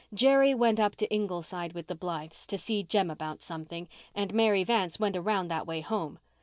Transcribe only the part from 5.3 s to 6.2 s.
that way home.